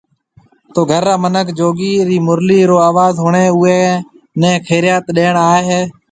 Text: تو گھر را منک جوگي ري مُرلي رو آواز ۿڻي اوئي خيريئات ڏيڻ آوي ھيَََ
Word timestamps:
تو 0.73 0.81
گھر 0.91 1.03
را 1.07 1.15
منک 1.23 1.47
جوگي 1.57 1.93
ري 2.07 2.17
مُرلي 2.27 2.59
رو 2.69 2.77
آواز 2.89 3.13
ۿڻي 3.25 3.45
اوئي 3.53 3.77
خيريئات 4.67 5.05
ڏيڻ 5.15 5.33
آوي 5.47 5.61
ھيَََ 5.69 5.81